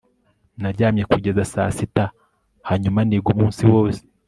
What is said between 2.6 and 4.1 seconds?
hanyuma niga umunsi wose